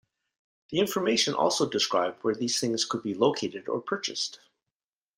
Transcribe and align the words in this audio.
The 0.71 0.79
information 0.79 1.35
also 1.35 1.69
described 1.69 2.23
where 2.23 2.33
these 2.33 2.59
things 2.59 2.85
could 2.85 3.03
be 3.03 3.13
located 3.13 3.69
or 3.69 3.79
purchased. 3.81 4.39